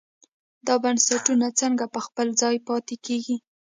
[0.67, 3.37] دا بنسټونه څنګه په خپل ځای پاتې کېږي.